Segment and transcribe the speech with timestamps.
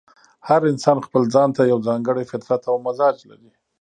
[0.47, 3.51] هر انسان ځپل ځان ته یو ځانګړی فطرت او مزاج لري.